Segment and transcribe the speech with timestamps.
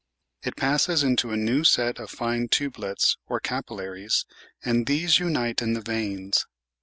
[0.41, 4.25] It passes into a new set of fine tubelets or capillaries,
[4.65, 6.47] and these unite in the veins.